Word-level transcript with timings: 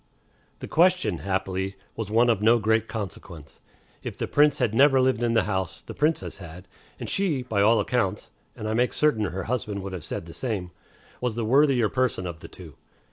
The 0.61 0.67
question, 0.67 1.19
happily, 1.19 1.75
was 1.95 2.09
one 2.09 2.31
of 2.31 2.41
no 2.41 2.57
great 2.57 2.87
consequence. 2.87 3.59
If 4.01 4.17
the 4.17 4.25
Prince 4.27 4.57
had 4.57 4.73
never 4.73 4.99
lived 4.99 5.21
in 5.21 5.35
the 5.35 5.43
house, 5.43 5.79
the 5.79 5.93
Princess 5.93 6.39
had; 6.39 6.67
and 6.99 7.07
she, 7.07 7.43
by 7.43 7.61
all 7.61 7.79
accounts 7.79 8.31
(and 8.55 8.67
I 8.67 8.73
make 8.73 8.93
certain 8.93 9.25
her 9.25 9.43
husband 9.43 9.83
would 9.83 9.93
have 9.93 10.03
said 10.03 10.25
the 10.25 10.33
same), 10.33 10.71
was 11.21 11.35
the 11.35 11.45
worthier 11.45 11.87
person 11.87 12.25
of 12.25 12.39
the 12.39 12.47
two. 12.47 12.77